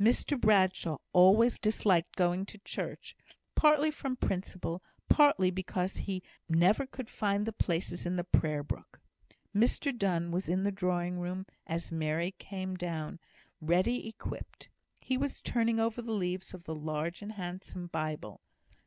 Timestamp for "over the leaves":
15.78-16.54